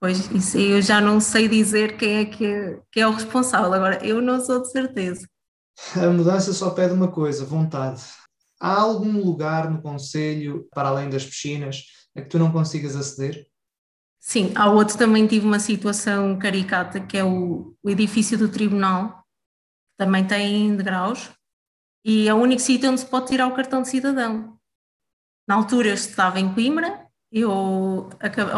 Pois, 0.00 0.30
isso 0.32 0.58
eu 0.58 0.82
já 0.82 1.00
não 1.00 1.20
sei 1.20 1.48
dizer 1.48 1.96
quem 1.96 2.18
é 2.18 2.24
que, 2.24 2.44
é, 2.44 2.80
que 2.90 3.00
é 3.00 3.06
o 3.06 3.12
responsável, 3.12 3.72
agora 3.72 4.04
eu 4.04 4.20
não 4.20 4.44
sou 4.44 4.60
de 4.60 4.70
certeza. 4.70 5.28
A 5.94 6.08
mudança 6.08 6.52
só 6.52 6.70
pede 6.70 6.92
uma 6.92 7.08
coisa, 7.08 7.44
vontade. 7.44 8.02
Há 8.60 8.80
algum 8.80 9.20
lugar 9.20 9.70
no 9.70 9.80
Conselho, 9.80 10.66
para 10.72 10.88
além 10.88 11.08
das 11.08 11.24
piscinas, 11.24 11.84
a 12.16 12.20
que 12.20 12.28
tu 12.28 12.38
não 12.38 12.52
consigas 12.52 12.96
aceder? 12.96 13.46
Sim, 14.20 14.52
há 14.54 14.70
outro 14.70 14.96
também 14.96 15.26
tive 15.26 15.46
uma 15.46 15.58
situação 15.58 16.38
caricata, 16.38 17.00
que 17.00 17.16
é 17.16 17.24
o, 17.24 17.74
o 17.82 17.90
edifício 17.90 18.38
do 18.38 18.48
Tribunal, 18.48 19.21
também 19.98 20.26
tem 20.26 20.76
degraus, 20.76 21.30
e 22.04 22.28
é 22.28 22.34
o 22.34 22.38
único 22.38 22.60
sítio 22.60 22.90
onde 22.90 23.00
se 23.00 23.06
pode 23.06 23.28
tirar 23.28 23.46
o 23.46 23.54
cartão 23.54 23.82
de 23.82 23.88
cidadão. 23.88 24.58
Na 25.48 25.54
altura 25.54 25.88
eu 25.88 25.94
estava 25.94 26.40
em 26.40 26.52
Coimbra, 26.52 27.06
eu 27.32 27.50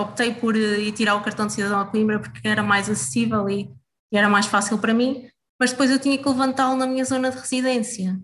optei 0.01 0.35
por 0.35 0.57
ir 0.57 0.93
tirar 0.93 1.15
o 1.15 1.23
cartão 1.23 1.47
de 1.47 1.53
cidadão 1.53 1.81
a 1.81 1.87
Coimbra 1.87 2.19
porque 2.19 2.47
era 2.47 2.63
mais 2.63 2.91
acessível 2.91 3.49
e, 3.49 3.71
era 4.13 4.29
mais 4.29 4.47
fácil 4.47 4.79
para 4.79 4.95
mim, 4.95 5.29
mas 5.61 5.73
depois 5.73 5.91
eu 5.91 5.99
tinha 5.99 6.17
que 6.17 6.29
levantá-lo 6.29 6.77
na 6.77 6.87
minha 6.87 7.05
zona 7.05 7.31
de 7.31 7.37
residência. 7.37 8.21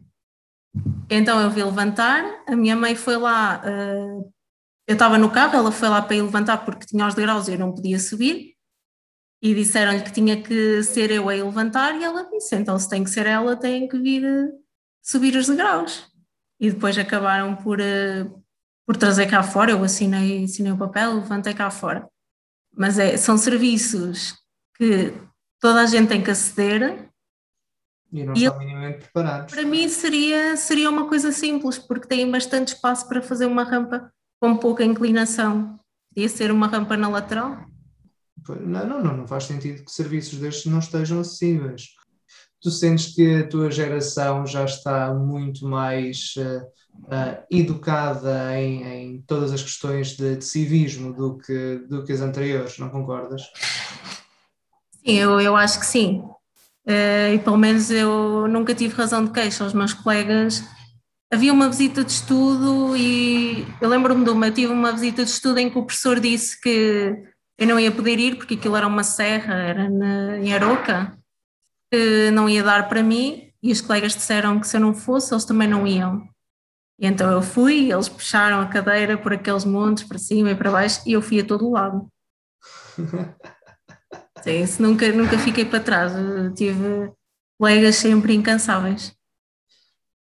Então 1.11 1.41
eu 1.41 1.51
vi 1.51 1.65
levantar, 1.65 2.45
a 2.47 2.55
minha 2.55 2.77
mãe 2.77 2.95
foi 2.95 3.17
lá, 3.17 3.61
uh, 3.61 4.33
eu 4.87 4.93
estava 4.95 5.19
no 5.19 5.31
carro, 5.31 5.57
ela 5.57 5.73
foi 5.73 5.89
lá 5.89 6.01
para 6.01 6.15
ir 6.15 6.23
levantar 6.23 6.65
porque 6.65 6.87
tinha 6.87 7.07
os 7.07 7.15
degraus 7.15 7.49
e 7.49 7.53
eu 7.53 7.59
não 7.59 7.75
podia 7.75 7.99
subir, 7.99 8.55
e 9.43 9.55
disseram-lhe 9.55 10.03
que 10.03 10.13
tinha 10.13 10.43
que 10.43 10.83
ser 10.83 11.11
eu 11.11 11.29
a 11.29 11.33
levantar 11.33 11.99
e 11.99 12.05
ela 12.05 12.29
disse, 12.31 12.55
então 12.57 12.79
se 12.79 12.89
tem 12.89 13.03
que 13.03 13.11
ser 13.11 13.27
ela, 13.27 13.57
tem 13.57 13.89
que 13.89 13.99
vir 13.99 14.25
eh, 14.25 14.53
subir 15.03 15.35
os 15.35 15.47
degraus. 15.47 16.07
E 16.59 16.71
depois 16.71 16.99
acabaram 16.99 17.57
por, 17.57 17.81
eh, 17.81 18.31
por 18.87 18.97
trazer 18.97 19.27
cá 19.31 19.43
fora, 19.43 19.71
eu 19.71 19.83
assinei, 19.83 20.45
assinei 20.45 20.73
o 20.73 20.77
papel, 20.77 21.15
levantei 21.15 21.55
cá 21.55 21.71
fora. 21.71 22.07
Mas 22.77 22.99
é, 22.99 23.17
são 23.17 23.39
serviços 23.39 24.35
que 24.77 25.15
toda 25.59 25.81
a 25.81 25.87
gente 25.87 26.09
tem 26.09 26.23
que 26.23 26.31
aceder. 26.31 27.09
E 28.13 28.23
não 28.23 28.35
estão 28.35 28.59
minimamente 28.59 28.99
preparados. 28.99 29.55
Para 29.55 29.65
mim 29.65 29.89
seria, 29.89 30.55
seria 30.57 30.91
uma 30.91 31.09
coisa 31.09 31.33
simples, 31.33 31.79
porque 31.79 32.07
têm 32.07 32.31
bastante 32.31 32.75
espaço 32.75 33.09
para 33.09 33.23
fazer 33.23 33.47
uma 33.47 33.65
rampa 33.65 34.13
com 34.39 34.57
pouca 34.57 34.85
inclinação. 34.85 35.81
Podia 36.13 36.29
ser 36.29 36.51
uma 36.51 36.67
rampa 36.67 36.97
na 36.97 37.09
lateral. 37.09 37.70
Não, 38.49 38.87
não, 38.87 39.03
não, 39.03 39.17
não 39.19 39.27
faz 39.27 39.45
sentido 39.45 39.85
que 39.85 39.93
serviços 39.93 40.39
destes 40.39 40.71
não 40.71 40.79
estejam 40.79 41.21
acessíveis. 41.21 41.89
Tu 42.63 42.71
sentes 42.71 43.15
que 43.15 43.37
a 43.37 43.49
tua 43.49 43.71
geração 43.71 44.47
já 44.47 44.65
está 44.65 45.15
muito 45.15 45.67
mais 45.67 46.35
uh, 46.37 46.63
uh, 47.05 47.43
educada 47.51 48.59
em, 48.59 48.83
em, 48.83 49.23
todas 49.23 49.53
as 49.53 49.63
questões 49.63 50.17
de, 50.17 50.37
de, 50.37 50.45
civismo 50.45 51.13
do 51.15 51.39
que, 51.39 51.77
do 51.89 52.05
que 52.05 52.13
as 52.13 52.21
anteriores, 52.21 52.79
não 52.79 52.91
concordas? 52.91 53.43
Sim, 54.93 55.17
eu, 55.17 55.41
eu 55.41 55.57
acho 55.57 55.81
que 55.81 55.87
sim. 55.87 56.23
Uh, 56.87 57.35
e 57.35 57.39
pelo 57.39 57.57
menos 57.57 57.91
eu 57.91 58.47
nunca 58.49 58.75
tive 58.75 58.95
razão 58.95 59.25
de 59.25 59.31
queixa. 59.31 59.65
Os 59.65 59.73
meus 59.73 59.95
colegas 59.95 60.63
havia 61.33 61.53
uma 61.53 61.69
visita 61.69 62.03
de 62.05 62.13
estudo 62.13 62.97
e 62.97 63.67
eu 63.81 63.89
lembro-me 63.89 64.25
de 64.25 64.31
uma, 64.31 64.51
tive 64.51 64.73
uma 64.73 64.93
visita 64.93 65.25
de 65.25 65.31
estudo 65.31 65.59
em 65.59 65.71
que 65.71 65.79
o 65.79 65.85
professor 65.85 66.19
disse 66.19 66.61
que 66.61 67.23
eu 67.61 67.67
não 67.67 67.79
ia 67.79 67.93
poder 67.93 68.19
ir 68.19 68.37
porque 68.37 68.55
aquilo 68.55 68.75
era 68.75 68.87
uma 68.87 69.05
serra, 69.05 69.55
era 69.55 69.91
na, 69.91 70.39
em 70.39 70.55
Aroca, 70.55 71.15
que 71.93 72.31
não 72.31 72.49
ia 72.49 72.63
dar 72.63 72.89
para 72.89 73.03
mim 73.03 73.53
e 73.63 73.71
os 73.71 73.83
colegas 73.83 74.15
disseram 74.15 74.59
que 74.59 74.67
se 74.67 74.79
eu 74.79 74.81
não 74.81 74.95
fosse 74.95 75.35
eles 75.35 75.45
também 75.45 75.69
não 75.69 75.87
iam. 75.87 76.27
E 76.99 77.07
então 77.07 77.31
eu 77.31 77.43
fui, 77.43 77.93
eles 77.93 78.09
puxaram 78.09 78.63
a 78.63 78.67
cadeira 78.67 79.19
por 79.19 79.35
aqueles 79.35 79.67
montes 79.67 80.05
para 80.05 80.19
cima 80.19 80.51
e 80.51 80.55
para 80.55 80.71
baixo 80.71 81.03
e 81.05 81.13
eu 81.13 81.21
fui 81.21 81.39
a 81.39 81.45
todo 81.45 81.69
o 81.69 81.73
lado. 81.73 82.09
Sim, 84.43 84.63
isso 84.63 84.83
nunca, 84.83 85.13
nunca 85.13 85.39
fiquei 85.39 85.67
para 85.67 85.81
trás, 85.81 86.15
eu 86.15 86.55
tive 86.55 87.13
colegas 87.59 87.97
sempre 87.97 88.33
incansáveis. 88.33 89.15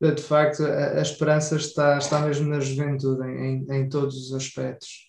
De 0.00 0.22
facto, 0.22 0.64
a, 0.64 0.98
a 0.98 1.02
esperança 1.02 1.54
está, 1.54 1.98
está 1.98 2.18
mesmo 2.18 2.48
na 2.48 2.58
juventude, 2.58 3.22
em, 3.28 3.64
em 3.70 3.88
todos 3.88 4.16
os 4.16 4.34
aspectos. 4.34 5.07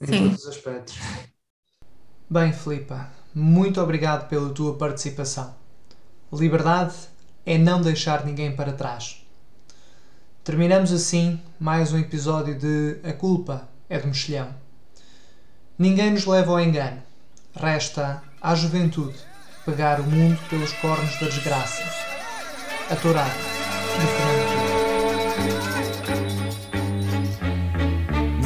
Em 0.00 0.06
Sim. 0.06 0.28
todos 0.28 0.44
os 0.44 0.48
aspectos. 0.48 0.96
Bem, 2.30 2.52
Filipa, 2.52 3.10
muito 3.34 3.80
obrigado 3.80 4.28
pela 4.28 4.50
tua 4.50 4.76
participação. 4.76 5.54
Liberdade 6.32 6.94
é 7.44 7.58
não 7.58 7.80
deixar 7.80 8.24
ninguém 8.24 8.54
para 8.54 8.72
trás. 8.72 9.24
Terminamos 10.44 10.92
assim 10.92 11.40
mais 11.58 11.92
um 11.92 11.98
episódio 11.98 12.56
de 12.58 13.00
A 13.02 13.12
Culpa 13.12 13.68
é 13.88 13.98
do 13.98 14.06
Mexilhão. 14.06 14.54
Ninguém 15.78 16.12
nos 16.12 16.26
leva 16.26 16.52
ao 16.52 16.60
engano. 16.60 17.02
Resta 17.54 18.22
à 18.40 18.54
juventude 18.54 19.18
pegar 19.64 20.00
o 20.00 20.04
mundo 20.04 20.38
pelos 20.48 20.72
cornos 20.74 21.18
da 21.18 21.26
desgraça. 21.26 21.82
A 22.90 22.96
Torá 22.96 23.26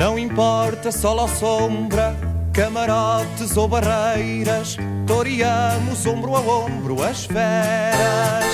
Não 0.03 0.19
importa 0.19 0.91
sol 0.91 1.17
ou 1.17 1.29
sombra, 1.29 2.17
camarotes 2.53 3.57
ou 3.57 3.69
barreiras, 3.69 4.77
toreamos 5.07 6.05
ombro 6.05 6.35
a 6.35 6.41
ombro 6.41 7.05
as 7.05 7.25
feras. 7.25 8.53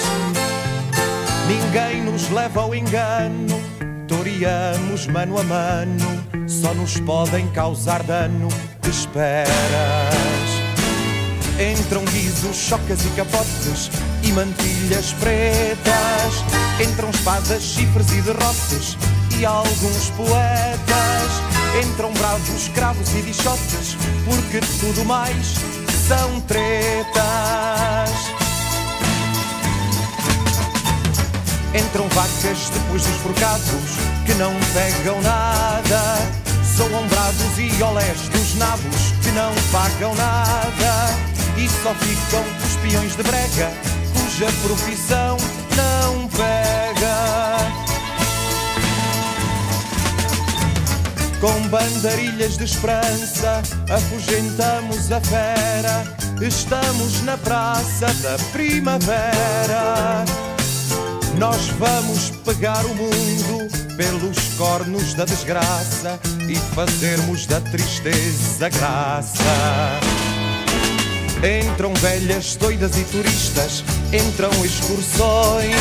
Ninguém 1.47 2.02
nos 2.02 2.28
leva 2.28 2.61
ao 2.61 2.75
engano, 2.75 3.62
toreamos 4.07 5.07
mano 5.07 5.38
a 5.40 5.43
mano, 5.43 6.23
só 6.47 6.75
nos 6.75 7.00
podem 7.00 7.49
causar 7.52 8.02
dano 8.02 8.49
de 8.82 8.91
esperas. 8.91 9.49
Entram 11.58 12.04
guizos, 12.04 12.56
chocas 12.56 13.06
e 13.06 13.08
capotes 13.17 13.91
e 14.23 14.32
mantilhas 14.32 15.15
pretas. 15.15 16.45
Entram 16.87 17.08
espadas, 17.08 17.63
chifres 17.63 18.13
e 18.13 18.21
derrotes 18.21 18.99
e 19.39 19.47
alguns 19.47 20.11
poetas. 20.17 21.31
Entram 21.85 22.13
bravos, 22.15 22.49
escravos 22.49 23.09
e 23.15 23.23
bichotes, 23.23 23.97
porque 24.25 24.61
tudo 24.81 25.05
mais 25.05 25.55
são 26.09 26.41
tretas. 26.43 27.19
Entram 31.75 32.09
vacas 32.09 32.71
depois 32.71 33.05
dos 33.05 33.17
forcados 33.19 33.99
que 34.27 34.35
não 34.35 34.53
pegam 34.73 35.21
nada. 35.23 36.01
São 36.77 36.87
ombrados 36.95 37.59
e 37.59 37.83
olés 37.83 38.29
dos 38.29 38.55
nabos 38.57 39.13
que 39.23 39.31
não 39.33 39.53
pagam 39.71 40.15
nada. 40.15 41.15
E 41.57 41.69
só 41.69 41.95
ficam 41.95 42.45
os 42.65 42.77
peões 42.77 43.17
de 43.17 43.23
brega 43.23 43.73
cuja 44.15 44.47
profissão 44.63 45.37
não 45.77 46.29
pega. 46.29 47.57
Com 51.41 51.69
bandarilhas 51.69 52.59
de 52.59 52.65
esperança 52.65 53.63
afugentamos 53.89 55.13
a 55.13 55.21
fera. 55.21 56.05
Estamos 56.41 57.23
na 57.23 57.39
praça 57.39 58.13
da 58.15 58.37
primavera. 58.51 60.25
Nós 61.39 61.69
vamos 61.79 62.31
pegar 62.45 62.85
o 62.85 62.95
mundo 62.95 63.69
pelos 63.97 64.37
cornos 64.57 65.15
da 65.15 65.25
desgraça 65.25 66.19
e 66.49 66.57
fazermos 66.75 67.47
da 67.47 67.61
tristeza 67.61 68.69
graça. 68.69 69.45
Entram 71.39 71.95
velhas, 71.95 72.57
doidas 72.57 72.97
e 72.97 73.05
turistas, 73.05 73.85
entram 74.13 74.51
excursões, 74.65 75.77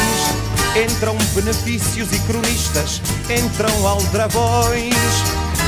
entram 0.86 1.18
benefícios 1.34 2.12
e 2.14 2.20
cronistas, 2.28 3.02
entram 3.28 3.88
aldrabões, 3.88 4.94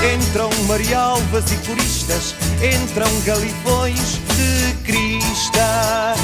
entram 0.04 0.50
marialvas 0.68 1.52
e 1.52 1.56
coristas, 1.68 2.36
entram 2.64 3.10
galifões 3.22 4.20
de 4.36 4.74
crista. 4.84 6.16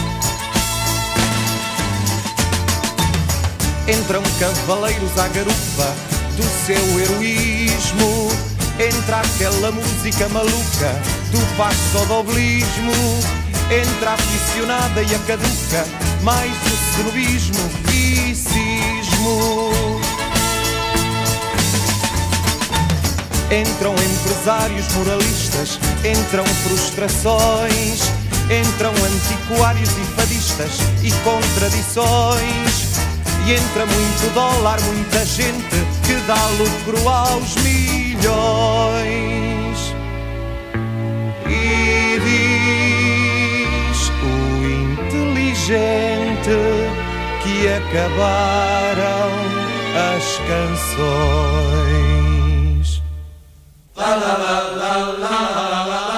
Entram 3.87 4.23
cavaleiros 4.39 5.17
à 5.19 5.27
garupa 5.27 5.95
do 6.35 6.43
seu 6.65 6.99
heroísmo. 6.99 8.29
Entra 8.79 9.21
aquela 9.21 9.71
música 9.71 10.27
maluca 10.29 11.01
do 11.31 11.57
passo-doblismo. 11.57 12.93
Entra 13.69 14.11
a 14.11 14.13
aficionada 14.13 15.01
e 15.01 15.15
a 15.15 15.19
caduca, 15.19 15.85
mais 16.23 16.51
o 16.51 16.95
cenobismo 16.95 17.69
e 17.91 18.35
cismo. 18.35 20.04
Entram 23.51 23.93
empresários 23.93 24.91
moralistas, 24.93 25.79
entram 26.03 26.45
frustrações, 26.63 28.01
entram 28.49 28.91
antiquários 28.91 29.89
e 29.91 30.03
fadistas 30.15 30.79
e 31.03 31.11
contradições 31.23 32.95
e 33.45 33.53
entra 33.53 33.85
muito 33.85 34.33
dólar, 34.33 34.81
muita 34.81 35.23
gente 35.23 35.85
que 36.03 36.15
dá 36.25 36.47
lucro 36.57 37.07
aos 37.07 37.55
milhões. 37.57 38.25
E 41.47 42.19
diz 43.85 44.09
o 44.23 44.65
inteligente 45.05 46.57
que 47.43 47.67
acabaram 47.67 49.29
as 50.15 50.25
canções. 50.47 51.94
la 54.05 54.33
la 54.37 54.53
la 54.79 54.91
la 55.23 55.35
la 55.55 55.99
la 56.09 56.14